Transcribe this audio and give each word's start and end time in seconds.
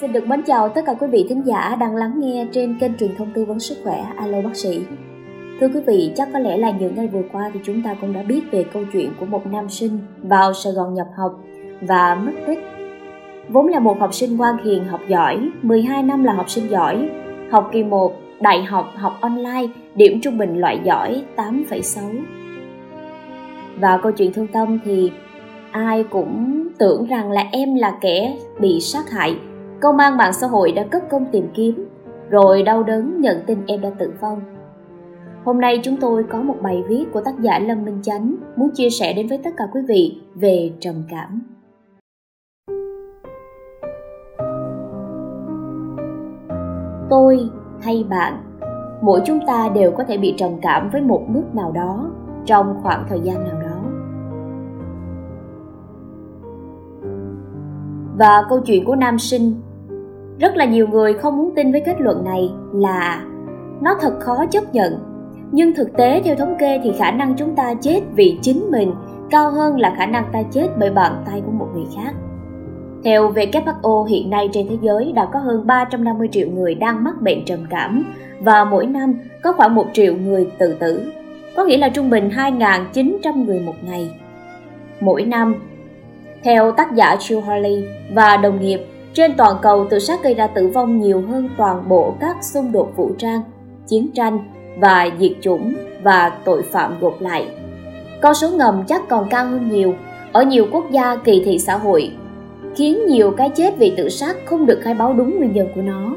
Xin 0.00 0.12
được 0.12 0.26
mến 0.26 0.42
chào 0.42 0.68
tất 0.68 0.82
cả 0.86 0.94
quý 0.94 1.06
vị 1.06 1.26
thính 1.28 1.42
giả 1.46 1.76
đang 1.80 1.96
lắng 1.96 2.12
nghe 2.16 2.46
trên 2.52 2.78
kênh 2.78 2.96
truyền 2.96 3.16
thông 3.16 3.30
tư 3.34 3.44
vấn 3.44 3.60
sức 3.60 3.76
khỏe 3.84 4.06
Alo 4.16 4.40
Bác 4.40 4.56
sĩ. 4.56 4.80
Thưa 5.60 5.68
quý 5.68 5.80
vị, 5.86 6.12
chắc 6.16 6.28
có 6.32 6.38
lẽ 6.38 6.56
là 6.56 6.70
những 6.70 6.94
ngày 6.94 7.06
vừa 7.06 7.22
qua 7.32 7.50
thì 7.54 7.60
chúng 7.64 7.82
ta 7.82 7.94
cũng 8.00 8.12
đã 8.12 8.22
biết 8.22 8.40
về 8.50 8.64
câu 8.72 8.82
chuyện 8.92 9.12
của 9.20 9.26
một 9.26 9.46
nam 9.46 9.68
sinh 9.68 9.98
vào 10.22 10.52
Sài 10.52 10.72
Gòn 10.72 10.94
nhập 10.94 11.06
học 11.16 11.40
và 11.80 12.14
mất 12.14 12.32
tích. 12.46 12.58
Vốn 13.48 13.66
là 13.66 13.78
một 13.78 14.00
học 14.00 14.14
sinh 14.14 14.36
ngoan 14.36 14.64
hiền 14.64 14.84
học 14.84 15.00
giỏi, 15.08 15.50
12 15.62 16.02
năm 16.02 16.24
là 16.24 16.32
học 16.32 16.50
sinh 16.50 16.70
giỏi, 16.70 17.10
học 17.50 17.70
kỳ 17.72 17.82
1, 17.82 18.12
đại 18.40 18.62
học 18.62 18.92
học 18.96 19.18
online, 19.20 19.66
điểm 19.94 20.20
trung 20.22 20.38
bình 20.38 20.58
loại 20.58 20.80
giỏi 20.84 21.22
8,6. 21.36 22.14
Và 23.80 23.98
câu 24.02 24.12
chuyện 24.12 24.32
thương 24.32 24.46
tâm 24.46 24.78
thì 24.84 25.12
ai 25.70 26.04
cũng 26.04 26.62
tưởng 26.78 27.06
rằng 27.06 27.30
là 27.30 27.44
em 27.52 27.74
là 27.74 27.98
kẻ 28.00 28.36
bị 28.60 28.80
sát 28.80 29.10
hại 29.10 29.36
công 29.80 29.98
an 29.98 30.16
mạng 30.16 30.32
xã 30.32 30.46
hội 30.46 30.72
đã 30.72 30.84
cất 30.90 31.10
công 31.10 31.26
tìm 31.32 31.48
kiếm, 31.54 31.88
rồi 32.30 32.62
đau 32.62 32.82
đớn 32.82 33.20
nhận 33.20 33.36
tin 33.46 33.58
em 33.66 33.80
đã 33.80 33.90
tử 33.98 34.12
vong. 34.20 34.40
Hôm 35.44 35.60
nay 35.60 35.80
chúng 35.82 35.96
tôi 36.00 36.24
có 36.24 36.42
một 36.42 36.56
bài 36.62 36.84
viết 36.88 37.04
của 37.12 37.20
tác 37.20 37.40
giả 37.40 37.58
lâm 37.58 37.84
minh 37.84 37.98
chánh 38.02 38.34
muốn 38.56 38.70
chia 38.70 38.90
sẻ 38.90 39.12
đến 39.12 39.26
với 39.28 39.38
tất 39.44 39.50
cả 39.56 39.64
quý 39.72 39.80
vị 39.88 40.20
về 40.34 40.72
trầm 40.80 40.94
cảm. 41.10 41.42
Tôi 47.10 47.50
hay 47.80 48.04
bạn, 48.10 48.42
mỗi 49.02 49.20
chúng 49.24 49.40
ta 49.46 49.68
đều 49.74 49.90
có 49.90 50.04
thể 50.04 50.18
bị 50.18 50.34
trầm 50.38 50.50
cảm 50.62 50.90
với 50.92 51.00
một 51.00 51.24
mức 51.28 51.42
nào 51.54 51.72
đó 51.72 52.10
trong 52.44 52.80
khoảng 52.82 53.06
thời 53.08 53.20
gian 53.20 53.44
nào 53.44 53.60
đó. 53.62 53.76
Và 58.18 58.44
câu 58.48 58.60
chuyện 58.60 58.84
của 58.84 58.96
nam 58.96 59.18
sinh 59.18 59.54
rất 60.40 60.56
là 60.56 60.64
nhiều 60.64 60.88
người 60.88 61.14
không 61.14 61.36
muốn 61.36 61.54
tin 61.56 61.72
với 61.72 61.80
kết 61.80 62.00
luận 62.00 62.24
này 62.24 62.50
là 62.72 63.24
nó 63.80 63.94
thật 64.00 64.12
khó 64.20 64.46
chấp 64.50 64.74
nhận 64.74 64.98
nhưng 65.52 65.74
thực 65.74 65.96
tế 65.96 66.22
theo 66.24 66.36
thống 66.36 66.56
kê 66.58 66.80
thì 66.84 66.92
khả 66.98 67.10
năng 67.10 67.34
chúng 67.36 67.56
ta 67.56 67.74
chết 67.74 68.00
vì 68.14 68.38
chính 68.42 68.70
mình 68.70 68.92
cao 69.30 69.50
hơn 69.50 69.80
là 69.80 69.94
khả 69.98 70.06
năng 70.06 70.24
ta 70.32 70.42
chết 70.52 70.66
bởi 70.78 70.90
bàn 70.90 71.22
tay 71.26 71.42
của 71.46 71.52
một 71.52 71.68
người 71.74 71.86
khác. 71.96 72.14
Theo 73.04 73.32
WHO 73.32 74.04
hiện 74.04 74.30
nay 74.30 74.48
trên 74.52 74.68
thế 74.68 74.76
giới 74.82 75.12
đã 75.12 75.26
có 75.32 75.38
hơn 75.38 75.66
350 75.66 76.28
triệu 76.32 76.48
người 76.48 76.74
đang 76.74 77.04
mắc 77.04 77.22
bệnh 77.22 77.44
trầm 77.44 77.58
cảm 77.70 78.14
và 78.40 78.64
mỗi 78.64 78.86
năm 78.86 79.14
có 79.42 79.52
khoảng 79.52 79.74
1 79.74 79.86
triệu 79.92 80.14
người 80.14 80.46
tự 80.58 80.76
tử, 80.80 81.12
có 81.56 81.64
nghĩa 81.64 81.76
là 81.76 81.88
trung 81.88 82.10
bình 82.10 82.28
2.900 82.28 83.44
người 83.44 83.60
một 83.60 83.74
ngày. 83.82 84.10
Mỗi 85.00 85.22
năm 85.22 85.54
theo 86.42 86.72
tác 86.72 86.94
giả 86.94 87.16
Jill 87.18 87.40
Harley 87.40 87.84
và 88.14 88.36
đồng 88.36 88.60
nghiệp, 88.60 88.80
trên 89.20 89.36
toàn 89.36 89.56
cầu 89.62 89.86
tự 89.90 89.98
sát 89.98 90.22
gây 90.22 90.34
ra 90.34 90.46
tử 90.46 90.66
vong 90.66 91.00
nhiều 91.00 91.22
hơn 91.28 91.48
toàn 91.56 91.88
bộ 91.88 92.14
các 92.20 92.36
xung 92.42 92.72
đột 92.72 92.92
vũ 92.96 93.10
trang, 93.18 93.42
chiến 93.86 94.10
tranh 94.14 94.38
và 94.78 95.08
diệt 95.20 95.32
chủng 95.40 95.74
và 96.02 96.32
tội 96.44 96.62
phạm 96.62 97.00
gộp 97.00 97.20
lại. 97.20 97.46
Con 98.22 98.34
số 98.34 98.50
ngầm 98.50 98.84
chắc 98.88 99.08
còn 99.08 99.28
cao 99.30 99.46
hơn 99.46 99.68
nhiều. 99.70 99.94
Ở 100.32 100.42
nhiều 100.42 100.66
quốc 100.72 100.90
gia 100.90 101.16
kỳ 101.16 101.42
thị 101.44 101.58
xã 101.58 101.76
hội 101.76 102.12
khiến 102.76 103.06
nhiều 103.06 103.30
cái 103.30 103.50
chết 103.56 103.74
vì 103.78 103.94
tự 103.96 104.08
sát 104.08 104.36
không 104.44 104.66
được 104.66 104.80
khai 104.82 104.94
báo 104.94 105.12
đúng 105.12 105.38
nguyên 105.38 105.52
nhân 105.52 105.68
của 105.74 105.82
nó. 105.82 106.14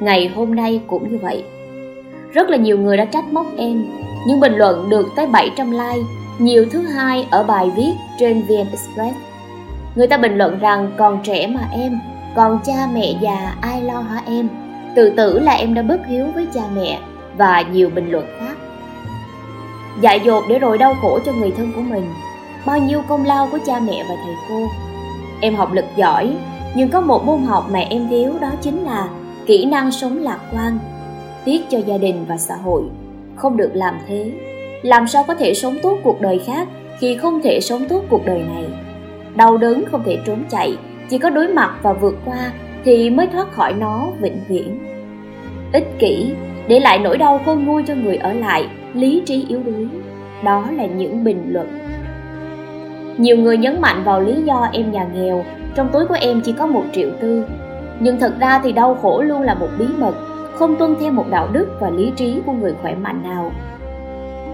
Ngày 0.00 0.28
hôm 0.28 0.54
nay 0.54 0.80
cũng 0.86 1.12
như 1.12 1.18
vậy. 1.22 1.44
Rất 2.32 2.50
là 2.50 2.56
nhiều 2.56 2.78
người 2.78 2.96
đã 2.96 3.04
trách 3.04 3.32
móc 3.32 3.46
em, 3.56 3.84
nhưng 4.26 4.40
bình 4.40 4.54
luận 4.56 4.88
được 4.90 5.06
tới 5.16 5.26
700 5.26 5.70
like, 5.70 6.08
nhiều 6.38 6.66
thứ 6.70 6.80
hai 6.80 7.26
ở 7.30 7.42
bài 7.42 7.70
viết 7.76 7.92
trên 8.18 8.42
VN 8.42 8.66
Express 8.70 9.16
Người 9.96 10.06
ta 10.06 10.16
bình 10.16 10.38
luận 10.38 10.58
rằng 10.58 10.92
còn 10.98 11.20
trẻ 11.22 11.46
mà 11.46 11.60
em, 11.72 12.00
còn 12.36 12.58
cha 12.64 12.88
mẹ 12.94 13.14
già 13.20 13.54
ai 13.60 13.82
lo 13.82 14.00
hả 14.00 14.22
em? 14.26 14.48
Tự 14.96 15.10
tử 15.10 15.38
là 15.38 15.52
em 15.52 15.74
đã 15.74 15.82
bất 15.82 16.06
hiếu 16.06 16.26
với 16.34 16.46
cha 16.54 16.60
mẹ 16.74 17.00
và 17.36 17.62
nhiều 17.62 17.90
bình 17.94 18.10
luận 18.10 18.26
khác. 18.40 18.56
Dại 20.00 20.20
dột 20.24 20.44
để 20.48 20.58
rồi 20.58 20.78
đau 20.78 20.94
khổ 21.02 21.18
cho 21.26 21.32
người 21.32 21.50
thân 21.56 21.72
của 21.76 21.80
mình, 21.80 22.04
bao 22.66 22.78
nhiêu 22.78 23.02
công 23.08 23.24
lao 23.24 23.48
của 23.52 23.58
cha 23.66 23.80
mẹ 23.80 24.04
và 24.08 24.14
thầy 24.24 24.34
cô. 24.48 24.66
Em 25.40 25.54
học 25.54 25.72
lực 25.72 25.84
giỏi, 25.96 26.36
nhưng 26.74 26.88
có 26.88 27.00
một 27.00 27.24
môn 27.24 27.42
học 27.42 27.66
mà 27.70 27.78
em 27.78 28.08
thiếu 28.08 28.32
đó 28.40 28.50
chính 28.60 28.84
là 28.84 29.08
kỹ 29.46 29.64
năng 29.64 29.92
sống 29.92 30.18
lạc 30.18 30.38
quan. 30.52 30.78
Tiếc 31.44 31.70
cho 31.70 31.78
gia 31.86 31.98
đình 31.98 32.24
và 32.28 32.36
xã 32.36 32.56
hội, 32.56 32.82
không 33.36 33.56
được 33.56 33.70
làm 33.74 33.98
thế. 34.08 34.32
Làm 34.82 35.08
sao 35.08 35.24
có 35.24 35.34
thể 35.34 35.54
sống 35.54 35.76
tốt 35.82 35.98
cuộc 36.04 36.20
đời 36.20 36.38
khác 36.46 36.68
khi 36.98 37.16
không 37.16 37.42
thể 37.42 37.60
sống 37.60 37.84
tốt 37.88 38.02
cuộc 38.10 38.26
đời 38.26 38.42
này? 38.54 38.64
đau 39.36 39.56
đớn 39.56 39.84
không 39.90 40.02
thể 40.04 40.18
trốn 40.26 40.44
chạy 40.50 40.76
chỉ 41.08 41.18
có 41.18 41.30
đối 41.30 41.48
mặt 41.48 41.70
và 41.82 41.92
vượt 41.92 42.14
qua 42.24 42.52
thì 42.84 43.10
mới 43.10 43.26
thoát 43.26 43.52
khỏi 43.52 43.72
nó 43.72 44.08
vĩnh 44.20 44.40
viễn. 44.48 44.78
Ích 45.72 45.98
kỷ, 45.98 46.34
để 46.68 46.80
lại 46.80 46.98
nỗi 46.98 47.18
đau 47.18 47.40
khôn 47.46 47.64
nguôi 47.64 47.82
cho 47.86 47.94
người 47.94 48.16
ở 48.16 48.32
lại, 48.32 48.68
lý 48.94 49.22
trí 49.26 49.46
yếu 49.48 49.62
đuối. 49.62 49.88
Đó 50.44 50.64
là 50.76 50.86
những 50.86 51.24
bình 51.24 51.44
luận. 51.48 51.78
Nhiều 53.16 53.36
người 53.36 53.58
nhấn 53.58 53.80
mạnh 53.80 54.04
vào 54.04 54.20
lý 54.20 54.42
do 54.42 54.68
em 54.72 54.92
nhà 54.92 55.06
nghèo, 55.14 55.44
trong 55.74 55.88
túi 55.92 56.06
của 56.06 56.16
em 56.20 56.40
chỉ 56.40 56.52
có 56.52 56.66
một 56.66 56.84
triệu 56.92 57.10
tư. 57.20 57.44
Nhưng 58.00 58.20
thật 58.20 58.32
ra 58.40 58.60
thì 58.64 58.72
đau 58.72 58.94
khổ 58.94 59.22
luôn 59.22 59.42
là 59.42 59.54
một 59.54 59.68
bí 59.78 59.86
mật, 59.98 60.14
không 60.54 60.76
tuân 60.76 60.94
theo 61.00 61.12
một 61.12 61.24
đạo 61.30 61.48
đức 61.52 61.68
và 61.80 61.90
lý 61.90 62.12
trí 62.16 62.40
của 62.46 62.52
người 62.52 62.74
khỏe 62.82 62.94
mạnh 62.94 63.22
nào. 63.22 63.52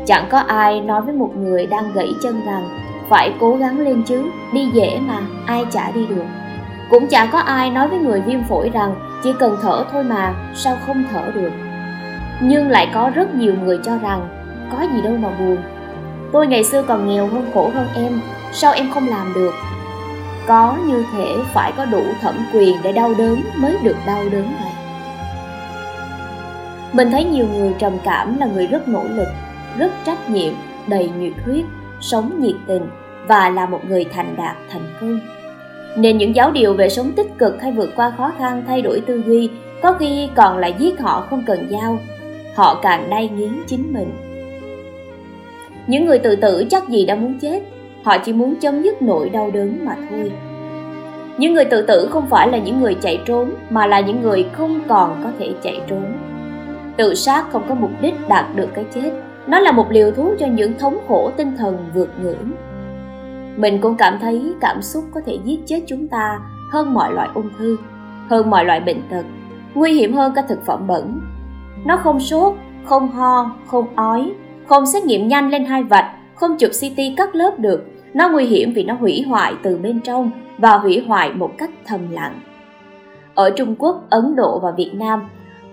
Chẳng 0.07 0.25
có 0.31 0.39
ai 0.39 0.81
nói 0.81 1.03
với 1.03 1.15
một 1.15 1.31
người 1.37 1.67
đang 1.67 1.93
gãy 1.95 2.09
chân 2.23 2.41
rằng, 2.47 2.69
phải 3.09 3.33
cố 3.41 3.57
gắng 3.57 3.81
lên 3.81 4.03
chứ, 4.03 4.23
đi 4.53 4.69
dễ 4.73 4.99
mà, 5.07 5.21
ai 5.47 5.65
chả 5.71 5.91
đi 5.91 6.07
được 6.07 6.25
cũng 6.93 7.09
chả 7.09 7.27
có 7.27 7.39
ai 7.39 7.71
nói 7.71 7.89
với 7.89 7.99
người 7.99 8.21
viêm 8.21 8.45
phổi 8.45 8.71
rằng 8.71 8.95
chỉ 9.23 9.33
cần 9.39 9.57
thở 9.63 9.85
thôi 9.93 10.05
mà, 10.05 10.35
sao 10.55 10.77
không 10.87 11.05
thở 11.13 11.31
được. 11.35 11.53
Nhưng 12.41 12.71
lại 12.71 12.91
có 12.95 13.11
rất 13.15 13.35
nhiều 13.35 13.55
người 13.63 13.79
cho 13.85 13.99
rằng, 13.99 14.29
có 14.73 14.87
gì 14.95 15.03
đâu 15.03 15.13
mà 15.17 15.29
buồn. 15.39 15.57
Tôi 16.33 16.47
ngày 16.47 16.65
xưa 16.65 16.83
còn 16.83 17.09
nghèo 17.09 17.27
hơn 17.27 17.51
khổ 17.55 17.71
hơn 17.75 17.87
em, 17.95 18.21
sao 18.53 18.73
em 18.73 18.91
không 18.95 19.09
làm 19.09 19.33
được? 19.35 19.55
Có 20.47 20.77
như 20.87 21.05
thể 21.13 21.37
phải 21.55 21.73
có 21.77 21.85
đủ 21.85 22.03
thẩm 22.21 22.35
quyền 22.53 22.77
để 22.83 22.93
đau 22.93 23.15
đớn 23.19 23.43
mới 23.57 23.77
được 23.83 23.97
đau 24.07 24.23
đớn 24.33 24.55
vậy 24.63 24.73
mình 26.93 27.11
thấy 27.11 27.25
nhiều 27.25 27.47
người 27.55 27.75
trầm 27.79 27.93
cảm 28.05 28.39
là 28.39 28.47
người 28.47 28.67
rất 28.67 28.89
nỗ 28.89 29.05
lực, 29.05 29.29
rất 29.79 29.93
trách 30.05 30.31
nhiệm, 30.31 30.53
đầy 30.87 31.11
nhiệt 31.19 31.33
huyết, 31.45 31.65
sống 32.01 32.41
nhiệt 32.41 32.57
tình 32.67 32.91
và 33.27 33.49
là 33.49 33.67
một 33.67 33.81
người 33.89 34.05
thành 34.05 34.37
đạt, 34.37 34.57
thành 34.71 34.95
công 35.01 35.42
nên 35.97 36.19
những 36.19 36.37
giáo 36.37 36.51
điều 36.51 36.75
về 36.75 36.89
sống 36.89 37.13
tích 37.13 37.39
cực 37.39 37.63
hay 37.63 37.73
vượt 37.73 37.91
qua 37.97 38.13
khó 38.17 38.33
khăn 38.39 38.63
thay 38.67 38.83
đổi 38.83 39.01
tư 39.01 39.23
duy 39.27 39.51
có 39.83 39.93
khi 39.93 40.29
còn 40.35 40.59
lại 40.59 40.75
giết 40.79 41.01
họ 41.01 41.27
không 41.31 41.43
cần 41.47 41.69
dao, 41.71 41.99
họ 42.55 42.81
càng 42.83 43.11
đay 43.11 43.29
nghiến 43.29 43.51
chính 43.67 43.93
mình. 43.93 44.11
Những 45.87 46.07
người 46.07 46.19
tự 46.19 46.37
tử 46.37 46.65
chắc 46.71 46.89
gì 46.89 47.07
đã 47.07 47.15
muốn 47.15 47.39
chết. 47.39 47.63
Họ 48.03 48.19
chỉ 48.19 48.33
muốn 48.33 48.55
chấm 48.57 48.83
dứt 48.83 49.03
nỗi 49.03 49.29
đau 49.29 49.51
đớn 49.51 49.79
mà 49.85 49.97
thôi. 50.11 50.33
Những 51.39 51.55
người 51.55 51.65
tự 51.65 51.83
tử 51.83 52.09
không 52.11 52.29
phải 52.29 52.49
là 52.49 52.59
những 52.59 52.81
người 52.81 52.95
chạy 52.95 53.21
trốn 53.27 53.51
mà 53.71 53.87
là 53.87 54.01
những 54.01 54.23
người 54.23 54.47
không 54.53 54.81
còn 54.89 55.21
có 55.25 55.31
thể 55.39 55.53
chạy 55.63 55.81
trốn. 55.87 56.05
Tự 56.97 57.15
sát 57.15 57.45
không 57.53 57.63
có 57.69 57.75
mục 57.75 57.91
đích 58.01 58.15
đạt 58.29 58.47
được 58.57 58.69
cái 58.75 58.85
chết. 58.95 59.11
Nó 59.47 59.61
là 59.61 59.73
một 59.73 59.91
liều 59.91 60.11
thuốc 60.11 60.33
cho 60.39 60.47
những 60.47 60.79
thống 60.79 60.99
khổ 61.09 61.31
tinh 61.37 61.57
thần 61.59 61.79
vượt 61.95 62.09
ngưỡng 62.23 62.51
mình 63.57 63.79
cũng 63.81 63.97
cảm 63.97 64.19
thấy 64.21 64.55
cảm 64.61 64.83
xúc 64.83 65.05
có 65.15 65.21
thể 65.27 65.39
giết 65.45 65.61
chết 65.67 65.81
chúng 65.87 66.09
ta 66.09 66.41
hơn 66.71 66.95
mọi 66.95 67.13
loại 67.13 67.29
ung 67.35 67.51
thư, 67.59 67.77
hơn 68.29 68.51
mọi 68.51 68.65
loại 68.65 68.81
bệnh 68.81 69.03
tật, 69.11 69.25
nguy 69.75 69.93
hiểm 69.93 70.15
hơn 70.15 70.33
cả 70.35 70.43
thực 70.49 70.65
phẩm 70.67 70.87
bẩn. 70.87 71.21
Nó 71.85 71.97
không 71.97 72.21
sốt, 72.21 72.55
không 72.85 73.09
ho, 73.09 73.57
không 73.67 73.87
ói, 73.97 74.33
không 74.67 74.87
xét 74.87 75.05
nghiệm 75.05 75.29
nhanh 75.29 75.51
lên 75.51 75.65
hai 75.65 75.83
vạch, 75.83 76.11
không 76.35 76.57
chụp 76.59 76.71
ct 76.81 77.01
cắt 77.17 77.35
lớp 77.35 77.59
được. 77.59 77.87
Nó 78.15 78.29
nguy 78.29 78.44
hiểm 78.44 78.73
vì 78.73 78.85
nó 78.85 78.94
hủy 78.94 79.25
hoại 79.29 79.55
từ 79.62 79.79
bên 79.79 80.00
trong 80.00 80.31
và 80.59 80.79
hủy 80.79 81.05
hoại 81.06 81.32
một 81.32 81.50
cách 81.59 81.71
thầm 81.87 82.11
lặng. 82.11 82.41
Ở 83.35 83.50
trung 83.50 83.75
quốc, 83.79 84.06
ấn 84.11 84.37
độ 84.37 84.59
và 84.59 84.71
việt 84.71 84.91
nam 84.94 85.29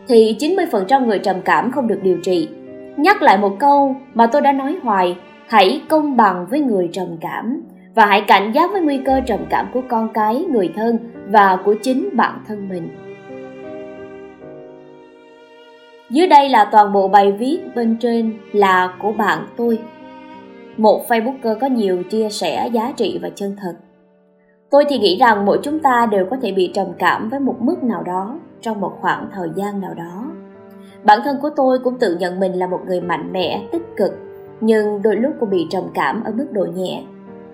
thì 0.08 0.36
90% 0.40 1.06
người 1.06 1.20
trầm 1.20 1.36
cảm 1.46 1.72
không 1.72 1.88
được 1.88 2.00
điều 2.04 2.18
trị. 2.24 2.50
Nhắc 2.98 3.22
lại 3.22 3.38
một 3.38 3.56
câu 3.60 3.96
mà 4.14 4.28
tôi 4.28 4.42
đã 4.42 4.52
nói 4.52 4.80
hoài, 4.84 5.18
hãy 5.48 5.82
công 5.90 6.18
bằng 6.18 6.46
với 6.50 6.60
người 6.60 6.90
trầm 6.94 7.08
cảm 7.22 7.62
và 8.00 8.06
hãy 8.06 8.24
cảnh 8.28 8.52
giác 8.52 8.72
với 8.72 8.82
nguy 8.82 8.98
cơ 9.06 9.22
trầm 9.26 9.40
cảm 9.50 9.68
của 9.74 9.82
con 9.90 10.10
cái, 10.14 10.46
người 10.50 10.74
thân 10.76 10.98
và 11.28 11.58
của 11.66 11.76
chính 11.82 12.10
bản 12.14 12.44
thân 12.48 12.70
mình. 12.70 12.90
Dưới 16.10 16.28
đây 16.28 16.50
là 16.50 16.66
toàn 16.72 16.94
bộ 16.94 17.08
bài 17.08 17.32
viết 17.32 17.60
bên 17.76 17.98
trên 18.00 18.34
là 18.52 18.94
của 19.02 19.12
bạn 19.12 19.48
tôi. 19.58 19.80
Một 20.78 21.06
facebooker 21.08 21.60
có 21.60 21.68
nhiều 21.68 22.04
chia 22.04 22.30
sẻ 22.30 22.70
giá 22.74 22.94
trị 22.98 23.20
và 23.22 23.30
chân 23.36 23.56
thật. 23.62 23.74
Tôi 24.70 24.86
thì 24.90 25.00
nghĩ 25.00 25.18
rằng 25.18 25.46
mỗi 25.46 25.60
chúng 25.64 25.80
ta 25.80 26.08
đều 26.12 26.26
có 26.26 26.38
thể 26.42 26.52
bị 26.52 26.72
trầm 26.74 26.88
cảm 27.00 27.30
với 27.30 27.40
một 27.40 27.56
mức 27.60 27.84
nào 27.84 28.04
đó 28.04 28.40
trong 28.62 28.82
một 28.82 28.98
khoảng 29.02 29.30
thời 29.34 29.50
gian 29.56 29.82
nào 29.82 29.94
đó. 29.94 30.32
Bản 31.04 31.20
thân 31.24 31.38
của 31.42 31.50
tôi 31.56 31.80
cũng 31.80 32.00
tự 32.00 32.18
nhận 32.20 32.40
mình 32.40 32.54
là 32.54 32.68
một 32.68 32.80
người 32.88 33.02
mạnh 33.02 33.30
mẽ, 33.34 33.68
tích 33.72 33.86
cực, 33.98 34.12
nhưng 34.62 35.02
đôi 35.02 35.16
lúc 35.16 35.34
cũng 35.40 35.50
bị 35.50 35.68
trầm 35.70 35.84
cảm 35.94 36.24
ở 36.24 36.32
mức 36.32 36.48
độ 36.52 36.66
nhẹ 36.76 37.04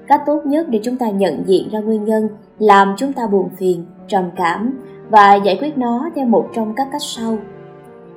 cách 0.07 0.21
tốt 0.25 0.41
nhất 0.45 0.69
để 0.69 0.79
chúng 0.83 0.97
ta 0.97 1.09
nhận 1.09 1.43
diện 1.47 1.69
ra 1.71 1.79
nguyên 1.79 2.05
nhân 2.05 2.27
làm 2.59 2.95
chúng 2.97 3.13
ta 3.13 3.27
buồn 3.27 3.49
phiền, 3.57 3.85
trầm 4.07 4.29
cảm 4.35 4.73
và 5.09 5.35
giải 5.35 5.57
quyết 5.61 5.77
nó 5.77 6.09
theo 6.15 6.25
một 6.25 6.49
trong 6.53 6.73
các 6.75 6.87
cách 6.91 7.01
sau. 7.01 7.37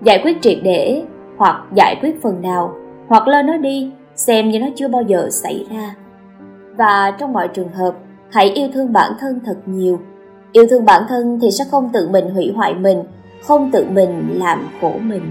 Giải 0.02 0.20
quyết 0.24 0.42
triệt 0.42 0.58
để 0.62 1.02
hoặc 1.36 1.56
giải 1.74 1.96
quyết 2.00 2.22
phần 2.22 2.42
nào, 2.42 2.74
hoặc 3.08 3.28
lơ 3.28 3.42
nó 3.42 3.56
đi, 3.56 3.90
xem 4.14 4.48
như 4.48 4.60
nó 4.60 4.66
chưa 4.76 4.88
bao 4.88 5.02
giờ 5.02 5.28
xảy 5.30 5.66
ra. 5.70 5.94
Và 6.76 7.14
trong 7.18 7.32
mọi 7.32 7.48
trường 7.48 7.72
hợp, 7.72 7.94
hãy 8.30 8.50
yêu 8.50 8.68
thương 8.74 8.92
bản 8.92 9.12
thân 9.20 9.40
thật 9.44 9.56
nhiều. 9.66 10.00
Yêu 10.52 10.64
thương 10.70 10.84
bản 10.84 11.02
thân 11.08 11.38
thì 11.42 11.50
sẽ 11.50 11.64
không 11.70 11.90
tự 11.92 12.08
mình 12.08 12.30
hủy 12.30 12.52
hoại 12.56 12.74
mình, 12.74 13.02
không 13.42 13.70
tự 13.70 13.86
mình 13.90 14.38
làm 14.38 14.68
khổ 14.80 14.92
mình. 15.02 15.22